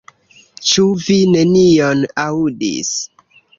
[0.69, 2.97] Ĉu vi nenion aŭdis?